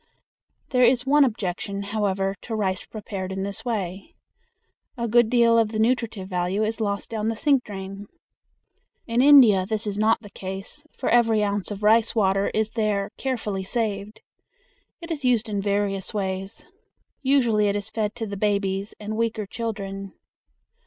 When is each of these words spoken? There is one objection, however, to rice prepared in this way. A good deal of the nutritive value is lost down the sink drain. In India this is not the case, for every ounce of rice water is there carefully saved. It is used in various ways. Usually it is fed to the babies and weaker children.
There 0.69 0.83
is 0.83 1.05
one 1.05 1.23
objection, 1.23 1.83
however, 1.83 2.35
to 2.41 2.55
rice 2.55 2.85
prepared 2.87 3.31
in 3.31 3.43
this 3.43 3.63
way. 3.63 4.15
A 4.97 5.07
good 5.07 5.29
deal 5.29 5.59
of 5.59 5.67
the 5.71 5.77
nutritive 5.77 6.27
value 6.27 6.63
is 6.63 6.81
lost 6.81 7.11
down 7.11 7.27
the 7.27 7.35
sink 7.35 7.63
drain. 7.63 8.07
In 9.05 9.21
India 9.21 9.63
this 9.67 9.85
is 9.85 9.99
not 9.99 10.19
the 10.23 10.31
case, 10.31 10.83
for 10.97 11.09
every 11.09 11.43
ounce 11.43 11.69
of 11.69 11.83
rice 11.83 12.15
water 12.15 12.49
is 12.49 12.71
there 12.71 13.11
carefully 13.17 13.63
saved. 13.63 14.21
It 15.01 15.11
is 15.11 15.23
used 15.23 15.47
in 15.47 15.61
various 15.61 16.15
ways. 16.15 16.65
Usually 17.21 17.67
it 17.67 17.75
is 17.75 17.91
fed 17.91 18.15
to 18.15 18.25
the 18.25 18.35
babies 18.37 18.95
and 18.99 19.15
weaker 19.15 19.45
children. 19.45 20.13